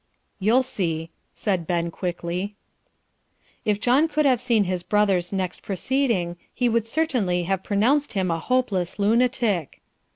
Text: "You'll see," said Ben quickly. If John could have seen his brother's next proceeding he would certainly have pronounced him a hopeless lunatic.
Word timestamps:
"You'll 0.39 0.63
see," 0.63 1.11
said 1.35 1.67
Ben 1.67 1.91
quickly. 1.91 2.55
If 3.65 3.79
John 3.79 4.07
could 4.07 4.25
have 4.25 4.41
seen 4.41 4.63
his 4.63 4.81
brother's 4.81 5.31
next 5.31 5.61
proceeding 5.61 6.37
he 6.51 6.67
would 6.67 6.87
certainly 6.87 7.43
have 7.43 7.61
pronounced 7.61 8.13
him 8.13 8.31
a 8.31 8.39
hopeless 8.39 8.97
lunatic. 8.97 9.79